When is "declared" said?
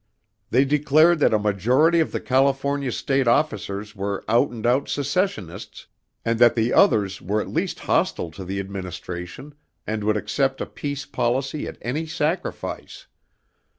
0.65-1.19